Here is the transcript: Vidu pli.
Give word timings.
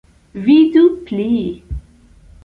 Vidu 0.45 0.81
pli. 1.09 1.27